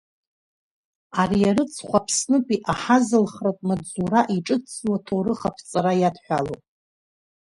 [1.21, 6.63] Ари арыцхә Аԥснытәи аҳазылхратә маҵзура иҿыцӡоу аҭоурых аԥҵара иадҳәалоуп.